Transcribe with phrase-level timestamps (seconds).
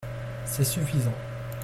[0.45, 1.13] C’est suffisant.